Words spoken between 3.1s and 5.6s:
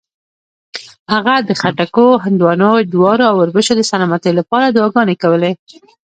او اوربشو د سلامتۍ لپاره دعاګانې کولې.